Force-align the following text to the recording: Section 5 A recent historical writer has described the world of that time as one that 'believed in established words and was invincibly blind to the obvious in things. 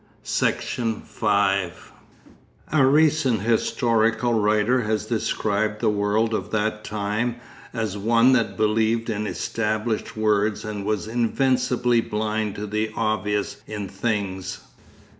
Section 0.23 1.01
5 1.01 1.91
A 2.73 2.83
recent 2.87 3.41
historical 3.41 4.33
writer 4.33 4.81
has 4.81 5.05
described 5.05 5.79
the 5.79 5.91
world 5.91 6.33
of 6.33 6.49
that 6.49 6.83
time 6.83 7.35
as 7.71 7.99
one 7.99 8.31
that 8.31 8.57
'believed 8.57 9.11
in 9.11 9.27
established 9.27 10.17
words 10.17 10.65
and 10.65 10.87
was 10.87 11.07
invincibly 11.07 12.01
blind 12.01 12.55
to 12.55 12.65
the 12.65 12.89
obvious 12.95 13.57
in 13.67 13.87
things. 13.87 14.61